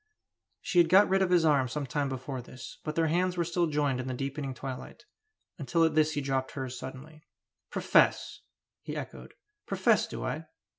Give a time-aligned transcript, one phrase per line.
[0.61, 3.43] She had got rid of his arm some time before this, but their hands were
[3.43, 5.05] still joined in the deepening twilight,
[5.59, 7.21] until at this he dropped hers suddenly.
[7.69, 8.39] "Profess!"
[8.81, 9.35] he echoed.
[9.67, 10.47] "Profess, do I?